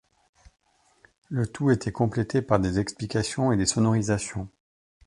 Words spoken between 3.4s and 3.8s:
et des